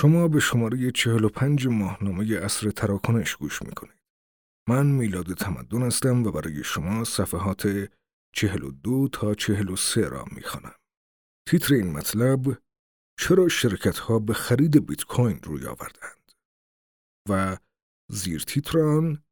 [0.00, 4.02] شما به شماره 45 ماهنامه اصر تراکنش گوش می‌کنید.
[4.68, 7.90] من میلاد تمدن هستم و برای شما صفحات
[8.34, 10.74] 42 تا 43 را می‌خوانم.
[11.48, 12.62] تیتر این مطلب
[13.20, 16.32] چرا شرکت ها به خرید بیت کوین روی آوردند
[17.28, 17.56] و
[18.10, 19.22] زیر تیتر آن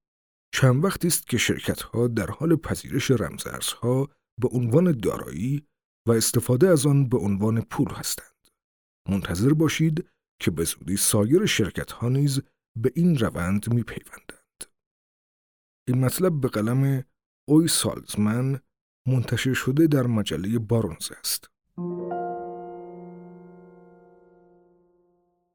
[0.54, 4.08] چند وقتی است که شرکت ها در حال پذیرش رمزارزها
[4.40, 5.66] به عنوان دارایی
[6.08, 8.48] و استفاده از آن به عنوان پول هستند.
[9.08, 10.08] منتظر باشید
[10.38, 12.42] که به زودی سایر شرکت ها نیز
[12.76, 14.64] به این روند می پیوندند.
[15.88, 17.04] این مطلب به قلم
[17.48, 18.60] اوی سالزمن
[19.06, 21.50] منتشر شده در مجله بارونز است.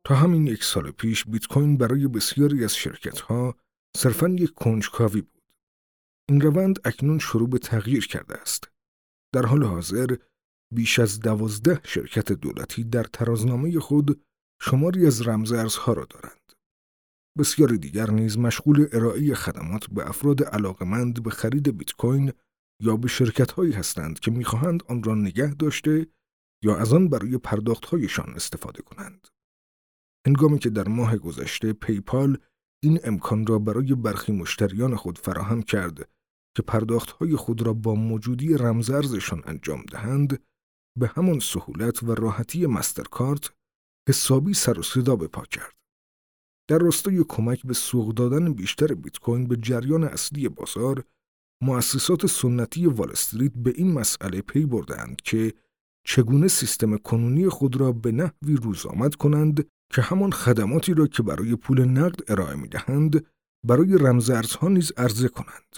[0.03, 3.55] تا همین یک سال پیش بیت کوین برای بسیاری از شرکت ها
[3.97, 5.43] صرفاً یک کنجکاوی بود.
[6.29, 8.71] این روند اکنون شروع به تغییر کرده است.
[9.33, 10.15] در حال حاضر
[10.73, 14.25] بیش از دوازده شرکت دولتی در ترازنامه خود
[14.63, 16.51] شماری از رمزارزها را دارند.
[17.37, 22.33] بسیاری دیگر نیز مشغول ارائه خدمات به افراد علاقمند به خرید بیت کوین
[22.81, 26.07] یا به شرکت هایی هستند که می‌خواهند آن را نگه داشته
[26.63, 29.27] یا از آن برای پرداختهایشان استفاده کنند.
[30.27, 32.37] هنگامی که در ماه گذشته پیپال
[32.83, 36.09] این امکان را برای برخی مشتریان خود فراهم کرد
[36.55, 40.43] که پرداختهای خود را با موجودی رمزارزشان انجام دهند
[40.99, 43.51] به همان سهولت و راحتی مسترکارت
[44.11, 45.75] حسابی سر و صدا به پا کرد.
[46.69, 51.03] در راستای کمک به سوق دادن بیشتر بیت کوین به جریان اصلی بازار،
[51.63, 55.53] مؤسسات سنتی وال استریت به این مسئله پی بردند که
[56.07, 61.55] چگونه سیستم کنونی خود را به نحوی روزآمد کنند که همان خدماتی را که برای
[61.55, 63.25] پول نقد ارائه می دهند
[63.67, 65.75] برای رمزارزها نیز عرضه کنند.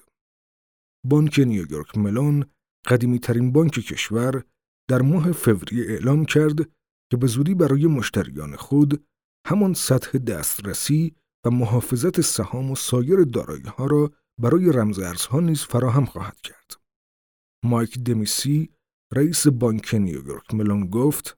[1.06, 2.46] بانک نیویورک ملون
[2.88, 4.44] قدیمی ترین بانک کشور
[4.90, 6.70] در ماه فوریه اعلام کرد
[7.12, 9.08] که به زودی برای مشتریان خود
[9.48, 14.12] همان سطح دسترسی و محافظت سهام و سایر دارایی ها را
[14.42, 16.72] برای رمزارزها نیز فراهم خواهد کرد.
[17.66, 18.70] مایک دمیسی
[19.14, 21.38] رئیس بانک نیویورک ملون گفت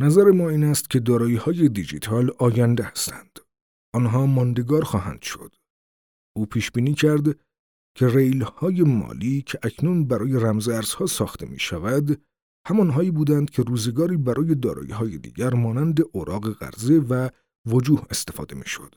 [0.00, 3.38] نظر ما این است که دارایی های دیجیتال آینده هستند.
[3.94, 5.54] آنها ماندگار خواهند شد.
[6.36, 7.26] او پیش بینی کرد
[7.96, 12.22] که ریل های مالی که اکنون برای رمزارزها ساخته می شود
[12.66, 17.28] همانهایی بودند که روزگاری برای دارایی های دیگر مانند اوراق قرضه و
[17.66, 18.94] وجوه استفاده می شد.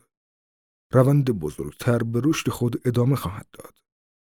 [0.92, 3.78] روند بزرگتر به رشد خود ادامه خواهد داد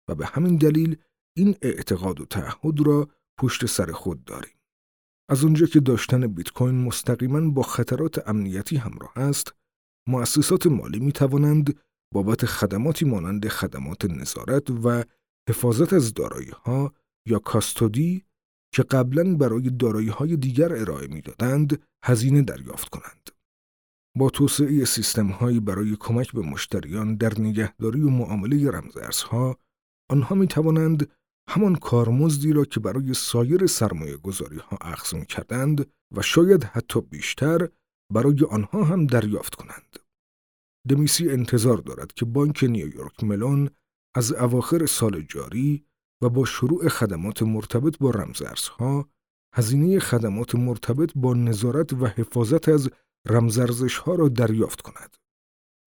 [0.08, 0.96] و به همین دلیل
[1.36, 3.08] این اعتقاد و تعهد را
[3.40, 4.54] پشت سر خود داریم.
[5.30, 9.54] از اونجا که داشتن بیت کوین مستقیما با خطرات امنیتی همراه است،
[10.08, 11.80] مؤسسات مالی می توانند
[12.14, 15.04] بابت خدماتی مانند خدمات نظارت و
[15.48, 16.92] حفاظت از دارایی ها
[17.28, 18.24] یا کاستودی
[18.74, 23.30] که قبلا برای دارایی های دیگر ارائه می‌دادند هزینه دریافت کنند.
[24.16, 29.58] با توسعه سیستم هایی برای کمک به مشتریان در نگهداری و معامله رمزارزها
[30.10, 31.10] آنها می توانند
[31.50, 35.86] همان کارمزدی را که برای سایر سرمایه گذاری ها اخذ کردند
[36.16, 37.68] و شاید حتی بیشتر
[38.12, 39.98] برای آنها هم دریافت کنند.
[40.88, 43.70] دمیسی انتظار دارد که بانک نیویورک ملون
[44.16, 45.84] از اواخر سال جاری
[46.22, 49.08] و با شروع خدمات مرتبط با رمزارزها
[49.54, 52.91] هزینه خدمات مرتبط با نظارت و حفاظت از
[53.28, 55.16] رمزارزشها را دریافت کند.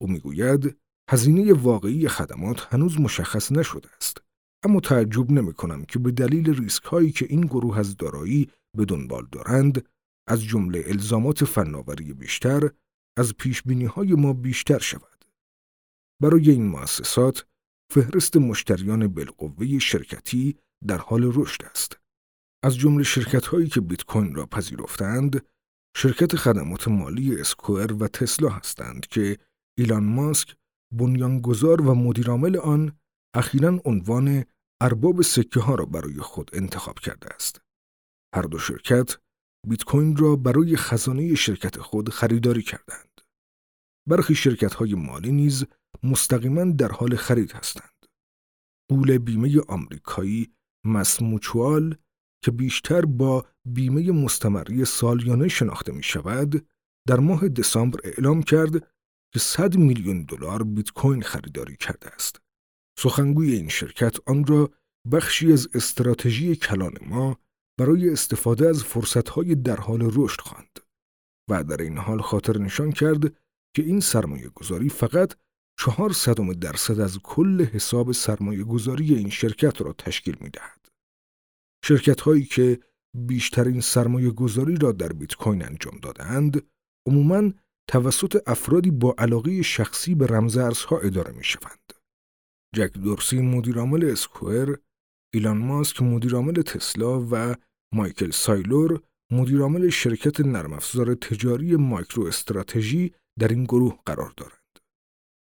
[0.02, 0.78] او می‌گوید
[1.10, 4.18] هزینه واقعی خدمات هنوز مشخص نشده است.
[4.66, 8.86] اما تعجب نمی کنم که به دلیل ریسک هایی که این گروه از دارایی به
[8.86, 9.86] دنبال دارند
[10.28, 12.70] از جمله الزامات فناوری بیشتر
[13.18, 13.64] از پیش
[13.96, 15.26] های ما بیشتر شود.
[16.22, 17.46] برای این مؤسسات
[17.92, 22.00] فهرست مشتریان بالقوه شرکتی در حال رشد است.
[22.64, 25.46] از جمله شرکت هایی که بیت کوین را پذیرفتند،
[25.98, 29.38] شرکت خدمات مالی اسکوئر و تسلا هستند که
[29.78, 30.56] ایلان ماسک
[30.94, 33.00] بنیانگذار و مدیرعامل آن
[33.36, 34.46] اخیرا عنوان
[34.82, 37.62] ارباب سکه ها را برای خود انتخاب کرده است.
[38.36, 39.18] هر دو شرکت
[39.68, 43.22] بیت کوین را برای خزانه شرکت خود خریداری کردند.
[44.10, 45.66] برخی شرکت های مالی نیز
[46.04, 48.06] مستقیما در حال خرید هستند.
[48.90, 50.54] پول بیمه آمریکایی
[50.86, 51.96] مسموچوال
[52.44, 56.68] که بیشتر با بیمه مستمری سالیانه شناخته می شود،
[57.08, 58.80] در ماه دسامبر اعلام کرد
[59.34, 62.42] که 100 میلیون دلار بیت کوین خریداری کرده است.
[63.00, 64.72] سخنگوی این شرکت آن را
[65.12, 67.38] بخشی از استراتژی کلان ما
[67.80, 70.80] برای استفاده از فرصتهای در حال رشد خواند
[71.50, 73.22] و در این حال خاطر نشان کرد
[73.76, 75.34] که این سرمایه گذاری فقط
[75.80, 80.88] چهار صدم درصد از کل حساب سرمایه گذاری این شرکت را تشکیل می دهد.
[81.86, 82.80] شرکت هایی که
[83.18, 86.62] بیشترین سرمایه گذاری را در بیت کوین انجام دادند،
[87.08, 87.52] عموماً
[87.90, 91.94] توسط افرادی با علاقه شخصی به رمزارزها اداره می شوند.
[92.76, 94.76] جک دورسی مدیرعامل اسکوئر،
[95.34, 97.56] ایلان ماسک مدیرعامل تسلا و
[97.94, 99.02] مایکل سایلور
[99.32, 104.57] مدیرعامل شرکت نرم افزار تجاری مایکرو استراتژی در این گروه قرار دارند.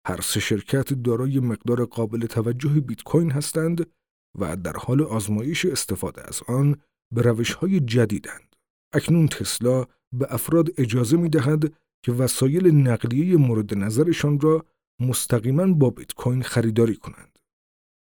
[0.06, 3.86] هر سه شرکت دارای مقدار قابل توجه بیت کوین هستند
[4.38, 6.76] و در حال آزمایش استفاده از آن
[7.14, 8.56] به روش های جدیدند.
[8.94, 11.72] اکنون تسلا به افراد اجازه می دهد
[12.04, 14.64] که وسایل نقلیه مورد نظرشان را
[15.00, 17.38] مستقیما با بیت کوین خریداری کنند.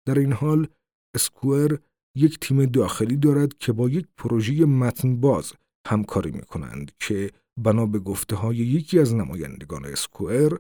[0.07, 0.67] در این حال
[1.15, 1.77] اسکوئر
[2.15, 5.53] یک تیم داخلی دارد که با یک پروژه متن باز
[5.87, 10.57] همکاری می کنند که بنا به گفته های یکی از نمایندگان اسکوئر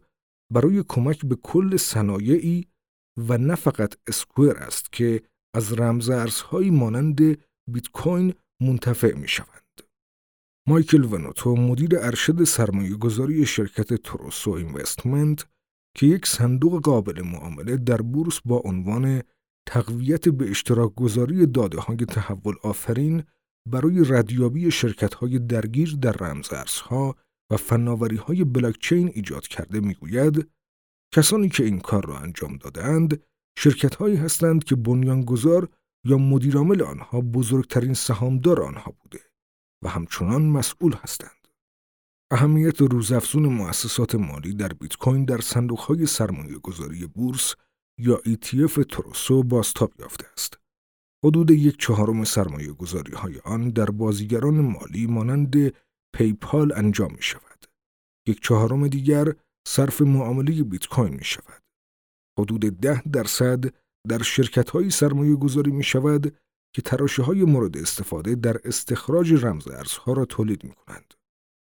[0.53, 2.67] برای کمک به کل صنایعی
[3.17, 5.21] و نه فقط اسکوئر است که
[5.55, 7.21] از رمزارزهایی مانند
[7.71, 9.81] بیت کوین منتفع می شوند.
[10.67, 15.45] مایکل ونوتو مدیر ارشد سرمایه گذاری شرکت تروسو اینوستمنت
[15.95, 19.21] که یک صندوق قابل معامله در بورس با عنوان
[19.67, 23.23] تقویت به اشتراک گذاری داده های تحول آفرین
[23.69, 27.15] برای ردیابی شرکت های درگیر در رمزارزها
[27.51, 30.49] و فناوری های بلاکچین ایجاد کرده می‌گوید
[31.13, 33.23] کسانی که این کار را انجام دادند
[33.57, 35.69] شرکت هایی هستند که بنیانگذار
[36.05, 39.19] یا مدیرعامل آنها بزرگترین سهامدار آنها بوده
[39.83, 41.47] و همچنان مسئول هستند.
[42.31, 45.39] اهمیت روزافزون مؤسسات مالی در بیت کوین در
[45.77, 47.55] های سرمایه گذاری بورس
[47.97, 50.59] یا ETF تروسو بازتاب یافته است.
[51.25, 55.73] حدود یک چهارم سرمایه گذاری های آن در بازیگران مالی مانند
[56.15, 57.65] پیپال انجام می شود.
[58.27, 59.33] یک چهارم دیگر
[59.67, 61.63] صرف معامله بیت کوین می شود.
[62.39, 63.63] حدود ده درصد
[64.07, 66.37] در شرکت های سرمایه گذاری می شود
[66.75, 71.13] که تراشه های مورد استفاده در استخراج رمز ارزها را تولید می کنند.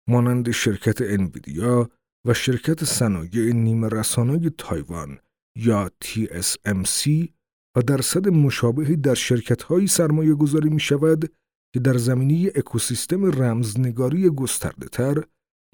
[0.08, 1.90] مانند شرکت انویدیا
[2.26, 5.18] و شرکت صنایع نیمه رسانای تایوان
[5.58, 7.28] یا TSMC
[7.76, 11.32] و درصد مشابهی در شرکت های سرمایه گذاری می شود
[11.74, 15.24] که در زمینی اکوسیستم رمزنگاری گسترده تر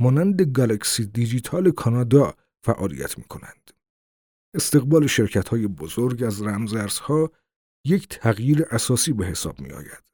[0.01, 2.35] مانند گالکسی دیجیتال کانادا
[2.65, 3.71] فعالیت می کنند.
[4.55, 7.31] استقبال شرکت های بزرگ از رمزارزها
[7.87, 10.05] یک تغییر اساسی به حساب می آید.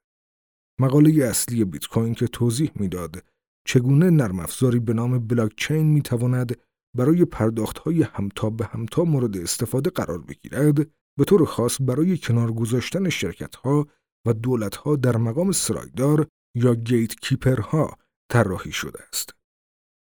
[0.81, 3.25] مقاله اصلی بیت کوین که توضیح می‌داد
[3.67, 6.57] چگونه نرم افزاری به نام بلاک چین می تواند
[6.97, 10.75] برای پرداخت های همتا به همتا مورد استفاده قرار بگیرد
[11.19, 13.87] به طور خاص برای کنار گذاشتن شرکت ها
[14.27, 16.27] و دولت ها در مقام سرایدار
[16.57, 17.99] یا گیت کیپر ها
[18.31, 19.35] طراحی شده است.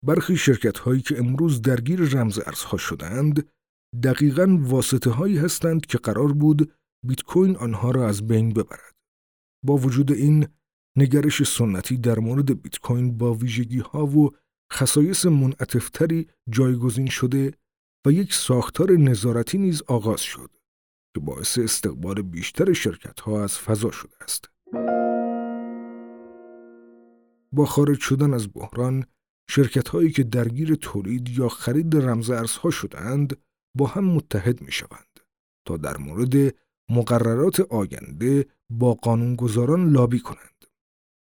[0.06, 3.48] برخی شرکت هایی که امروز درگیر رمز ارزها شدند
[4.02, 6.72] دقیقا واسطه هایی هستند که قرار بود
[7.06, 8.94] بیت کوین آنها را از بین ببرد.
[9.64, 10.46] با وجود این
[10.96, 14.30] نگرش سنتی در مورد بیت کوین با ویژگی ها و
[14.72, 17.52] خصایص منعطفتری جایگزین شده
[18.06, 20.50] و یک ساختار نظارتی نیز آغاز شد
[21.14, 24.50] که باعث استقبال بیشتر شرکت ها از فضا شده است.
[27.52, 29.04] با خارج شدن از بحران
[29.50, 33.36] شرکت هایی که درگیر تولید یا خرید رمز ارزها شدند
[33.76, 35.20] با هم متحد می شوند
[35.66, 36.54] تا در مورد
[36.90, 40.64] مقررات آینده با قانونگذاران لابی کنند.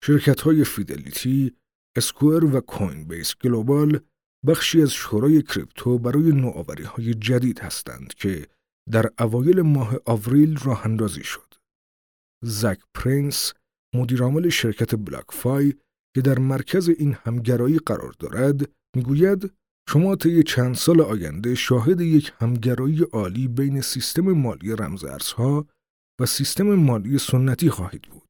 [0.05, 1.53] شرکت های فیدلیتی،
[1.97, 4.01] Square و Coinbase Global
[4.47, 8.47] بخشی از شورای crypto برای نوآوری های جدید هستند که
[8.93, 11.55] در اوایل ماه آوریل راه اندازی شد.
[12.45, 13.53] زک پرینس
[13.95, 15.75] مدیرعامل شرکت BlockFi
[16.15, 19.53] که در مرکز این همگرایی قرار دارد می‌گوید
[19.89, 25.67] شما طی چند سال آینده شاهد یک همگرایی عالی بین سیستم مالی رمزارزها
[26.21, 28.23] و سیستم مالی سنتی خواهید بود.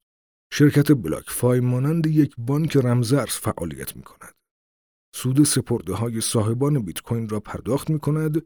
[0.52, 4.34] شرکت BlockFi مانند یک بانک رمزارز فعالیت می کند.
[5.14, 8.42] سود سپرده های صاحبان بیت کوین را پرداخت می کند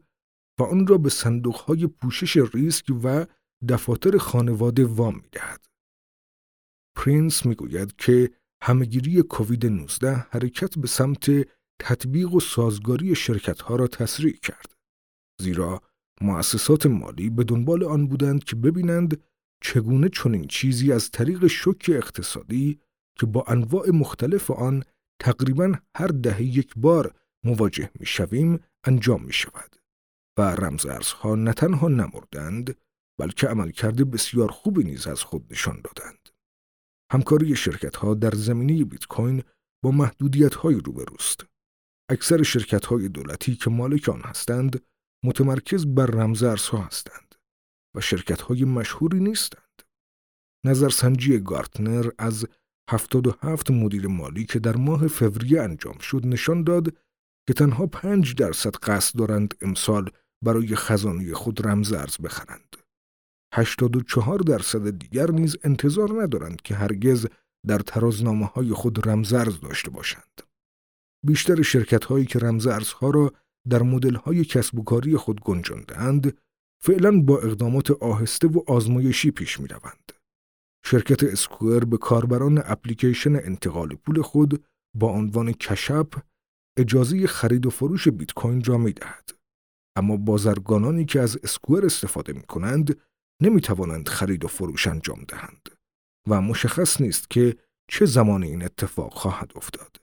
[0.61, 3.25] و آن را به صندوق های پوشش ریسک و
[3.69, 5.65] دفاتر خانواده وام می دهد.
[6.95, 8.31] پرینس می گوید که
[8.63, 11.47] همه‌گیری کووید 19 حرکت به سمت
[11.79, 14.75] تطبیق و سازگاری شرکت ها را تسریع کرد.
[15.41, 15.81] زیرا
[16.21, 19.23] مؤسسات مالی به دنبال آن بودند که ببینند
[19.61, 22.79] چگونه چنین چیزی از طریق شوک اقتصادی
[23.19, 24.83] که با انواع مختلف آن
[25.21, 27.15] تقریبا هر دهه یک بار
[27.45, 29.80] مواجه می شویم انجام می شود
[30.37, 32.75] و رمزارزها نه تنها نمردند
[33.19, 36.29] بلکه عملکرد بسیار خوبی نیز از خود نشان دادند.
[37.11, 39.43] همکاری شرکت ها در زمینه بیت کوین
[39.83, 41.45] با محدودیت های روبروست.
[42.11, 44.85] اکثر شرکت های دولتی که مالک آن هستند
[45.25, 47.35] متمرکز بر رمزارزها هستند
[47.95, 49.81] و شرکت های مشهوری نیستند.
[50.65, 52.47] نظرسنجی گارتنر از
[52.89, 56.97] 77 مدیر مالی که در ماه فوریه انجام شد نشان داد
[57.47, 60.09] که تنها پنج درصد قصد دارند امسال
[60.43, 62.75] برای خزانه خود رمزرز بخرند.
[63.53, 67.27] 84 درصد دیگر نیز انتظار ندارند که هرگز
[67.67, 70.41] در ترازنامه های خود رمزرز داشته باشند.
[71.25, 73.33] بیشتر شرکت هایی که رمزارزها را
[73.69, 76.37] در مدل های کسب و کاری خود گنجاندهاند
[76.83, 80.11] فعلا با اقدامات آهسته و آزمایشی پیش می روند.
[80.85, 86.21] شرکت اسکوئر به کاربران اپلیکیشن انتقال پول خود با عنوان کشپ
[86.77, 89.40] اجازه خرید و فروش بیت کوین را می دهد.
[89.95, 92.99] اما بازرگانانی که از اسکوئر استفاده می کنند
[93.41, 95.69] نمی توانند خرید و فروش انجام دهند
[96.27, 97.57] و مشخص نیست که
[97.87, 100.01] چه زمان این اتفاق خواهد افتاد.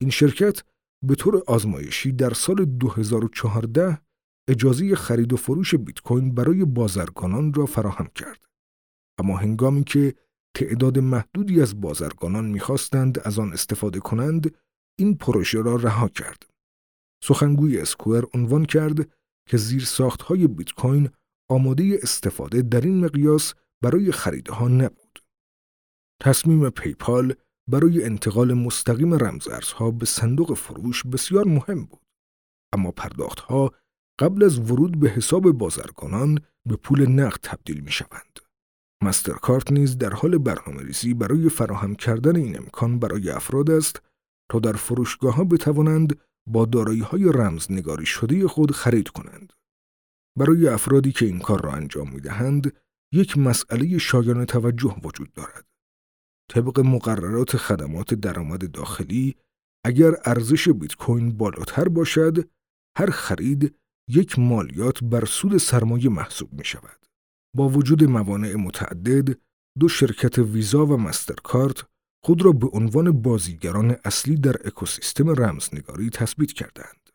[0.00, 0.62] این شرکت
[1.06, 3.98] به طور آزمایشی در سال 2014
[4.48, 8.44] اجازه خرید و فروش بیت کوین برای بازرگانان را فراهم کرد.
[9.18, 10.14] اما هنگامی که
[10.56, 14.54] تعداد محدودی از بازرگانان می‌خواستند از آن استفاده کنند،
[14.98, 16.51] این پروژه را رها کرد.
[17.24, 19.10] سخنگوی اسکوئر عنوان کرد
[19.48, 19.88] که زیر
[20.26, 21.10] های بیت کوین
[21.50, 25.18] آماده استفاده در این مقیاس برای خریدها نبود.
[26.22, 27.34] تصمیم پیپال
[27.70, 32.00] برای انتقال مستقیم رمزارزها به صندوق فروش بسیار مهم بود.
[32.72, 33.70] اما پرداختها
[34.20, 38.38] قبل از ورود به حساب بازرگانان به پول نقد تبدیل می شوند.
[39.02, 44.02] مسترکارت نیز در حال برنامه ریزی برای فراهم کردن این امکان برای افراد است
[44.50, 49.52] تا در فروشگاه ها بتوانند با دارایی های رمز نگاری شده خود خرید کنند.
[50.38, 52.76] برای افرادی که این کار را انجام می دهند،
[53.12, 55.66] یک مسئله شایان توجه وجود دارد.
[56.50, 59.36] طبق مقررات خدمات درآمد داخلی،
[59.84, 62.50] اگر ارزش بیت کوین بالاتر باشد،
[62.98, 63.76] هر خرید
[64.08, 67.06] یک مالیات بر سود سرمایه محسوب می شود.
[67.56, 69.38] با وجود موانع متعدد،
[69.78, 71.84] دو شرکت ویزا و مسترکارت
[72.24, 77.10] خود را به عنوان بازیگران اصلی در اکوسیستم رمزنگاری تثبیت کردند.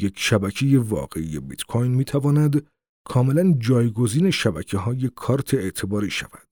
[0.00, 2.66] یک شبکه واقعی بیت کوین می تواند
[3.06, 6.46] کاملا جایگزین شبکه های کارت اعتباری شود.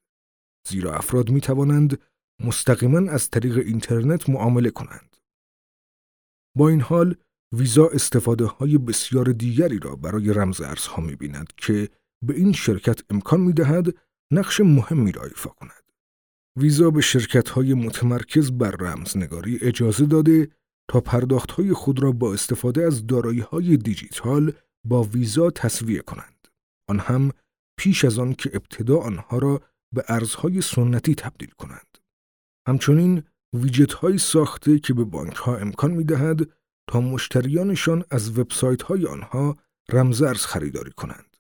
[0.68, 2.02] زیرا افراد می توانند
[2.44, 5.16] مستقیما از طریق اینترنت معامله کنند.
[6.56, 7.16] با این حال
[7.54, 11.88] ویزا استفاده های بسیار دیگری را برای رمز ارزها می بیند که
[12.26, 13.86] به این شرکت امکان می دهد
[14.32, 15.83] نقش مهمی را ایفا کند.
[16.58, 20.48] ویزا به شرکت های متمرکز بر رمزنگاری اجازه داده
[20.90, 24.52] تا پرداخت های خود را با استفاده از دارایی های دیجیتال
[24.86, 26.48] با ویزا تصویه کنند.
[26.88, 27.30] آن هم
[27.78, 29.60] پیش از آن که ابتدا آنها را
[29.94, 31.98] به ارزهای سنتی تبدیل کنند.
[32.68, 33.22] همچنین
[33.54, 36.50] ویجت های ساخته که به بانک ها امکان می دهد
[36.90, 39.56] تا مشتریانشان از وبسایت های آنها
[39.92, 41.33] رمزارز خریداری کنند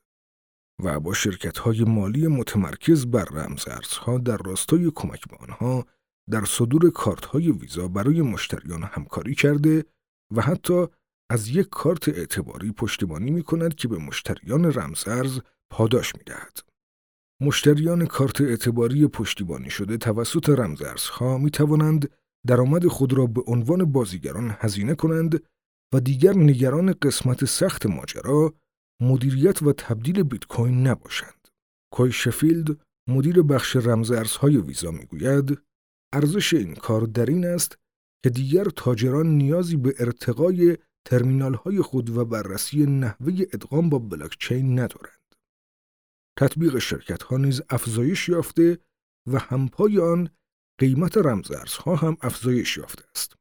[0.82, 5.86] و با شرکت های مالی متمرکز بر رمزارزها در راستای کمک به آنها
[6.30, 9.84] در صدور کارت های ویزا برای مشتریان همکاری کرده
[10.34, 10.86] و حتی
[11.30, 15.40] از یک کارت اعتباری پشتیبانی می کند که به مشتریان رمزارز
[15.70, 16.58] پاداش می دهد.
[17.42, 22.10] مشتریان کارت اعتباری پشتیبانی شده توسط رمزارزها می توانند
[22.46, 25.42] درآمد خود را به عنوان بازیگران هزینه کنند
[25.94, 28.54] و دیگر نگران قسمت سخت ماجرا
[29.02, 31.48] مدیریت و تبدیل بیت کوین نباشند.
[31.92, 35.58] کوی شفیلد مدیر بخش رمزارزهای ویزا می‌گوید
[36.14, 37.78] ارزش این کار در این است
[38.24, 44.78] که دیگر تاجران نیازی به ارتقای ترمینال های خود و بررسی نحوه ادغام با بلاکچین
[44.78, 45.34] ندارند.
[46.38, 48.78] تطبیق شرکت ها نیز افزایش یافته
[49.32, 50.30] و همپای آن
[50.80, 53.36] قیمت رمزارزها هم افزایش یافته است.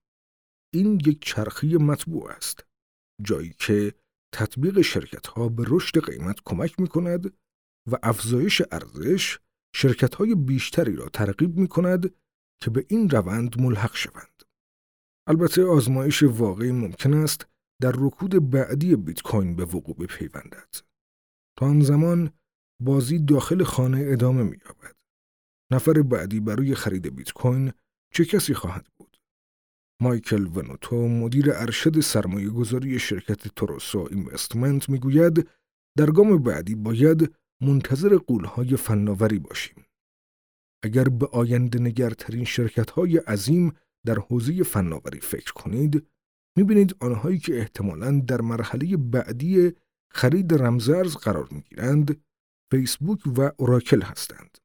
[0.73, 2.65] این یک چرخی مطبوع است.
[3.21, 3.93] جایی که
[4.33, 7.37] تطبیق شرکت ها به رشد قیمت کمک می کند
[7.91, 9.39] و افزایش ارزش
[9.75, 12.15] شرکت های بیشتری را ترغیب می کند
[12.61, 14.43] که به این روند ملحق شوند.
[15.27, 17.47] البته آزمایش واقعی ممکن است
[17.81, 20.75] در رکود بعدی بیت کوین به وقوع بپیوندد.
[21.59, 22.31] تا آن زمان
[22.81, 24.95] بازی داخل خانه ادامه می‌یابد.
[25.71, 27.73] نفر بعدی برای خرید بیت کوین
[28.13, 28.87] چه کسی خواهد؟
[30.03, 35.49] مایکل ونوتو مدیر ارشد سرمایه گذاری شرکت توروسو اینوستمنت می‌گوید
[35.97, 39.85] در گام بعدی باید منتظر قولهای فناوری باشیم.
[40.83, 43.73] اگر به آینده نگرترین شرکت های عظیم
[44.05, 46.07] در حوزه فناوری فکر کنید،
[46.57, 49.73] می‌بینید آنهایی که احتمالاً در مرحله بعدی
[50.11, 52.23] خرید رمزارز قرار می‌گیرند،
[52.71, 54.57] فیسبوک و اوراکل هستند.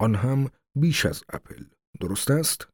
[0.00, 1.64] آن هم بیش از اپل.
[2.00, 2.71] درست است؟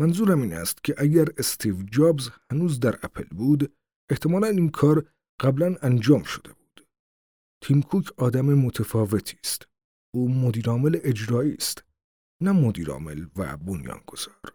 [0.00, 3.76] منظورم این است که اگر استیو جابز هنوز در اپل بود،
[4.10, 5.10] احتمالا این کار
[5.40, 6.86] قبلا انجام شده بود.
[7.62, 9.68] تیم کوک آدم متفاوتی است.
[10.14, 11.84] او مدیرعامل اجرایی است،
[12.42, 14.54] نه مدیرعامل و بنیانگذار.